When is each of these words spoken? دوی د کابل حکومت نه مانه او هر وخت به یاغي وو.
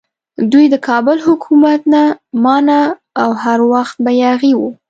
دوی 0.51 0.65
د 0.73 0.75
کابل 0.87 1.17
حکومت 1.27 1.79
نه 1.93 2.03
مانه 2.43 2.79
او 3.21 3.29
هر 3.43 3.59
وخت 3.73 3.95
به 4.03 4.11
یاغي 4.23 4.53
وو. 4.55 4.69